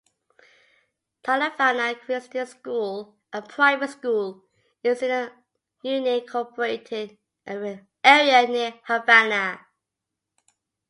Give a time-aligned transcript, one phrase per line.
[1.23, 4.43] Tallavanna Christian School, a private school,
[4.81, 5.29] is in an
[5.85, 7.85] unincorporated area
[8.47, 9.63] near Havana.